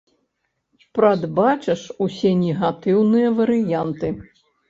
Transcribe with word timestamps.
Прадбачыш 0.99 1.83
усе 2.07 2.31
негатыўныя 2.43 3.27
варыянты. 3.41 4.07